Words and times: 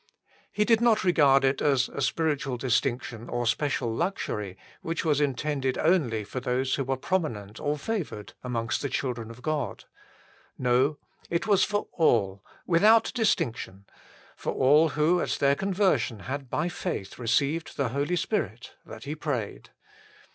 He 0.51 0.65
did 0.65 0.81
not 0.81 1.03
regard 1.03 1.45
it 1.45 1.61
as 1.61 1.87
a 1.87 2.01
spiritual 2.01 2.57
distinction 2.57 3.29
or 3.29 3.45
special 3.45 3.93
luxury 3.93 4.57
which 4.81 5.05
was 5.05 5.21
intended 5.21 5.77
only 5.77 6.23
for 6.23 6.39
those 6.39 6.73
who 6.73 6.83
were 6.83 6.97
prominent 6.97 7.59
or 7.59 7.77
favoured 7.77 8.33
amongst 8.43 8.81
the 8.81 8.89
children 8.89 9.29
of 9.29 9.43
God. 9.43 9.85
No: 10.57 10.97
it 11.29 11.45
was 11.45 11.63
for 11.63 11.87
all 11.91 12.43
without 12.65 13.11
distinction, 13.13 13.85
for 14.35 14.53
all 14.53 14.89
who 14.89 15.21
at 15.21 15.33
their 15.39 15.53
conversion 15.53 16.21
had 16.21 16.49
by 16.49 16.67
faith 16.67 17.19
received 17.19 17.77
the 17.77 17.89
Holy 17.89 18.15
Spirit, 18.15 18.73
that 18.83 19.03
he 19.03 19.13
prayed. 19.13 19.69